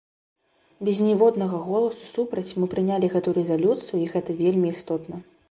Без 0.87 1.01
ніводнага 1.07 1.59
голасу 1.65 2.09
супраць 2.13 2.55
мы 2.61 2.71
прынялі 2.73 3.11
гэту 3.13 3.35
рэзалюцыю 3.41 3.95
і 4.01 4.11
гэта 4.17 4.29
вельмі 4.43 4.67
істотна. 4.79 5.25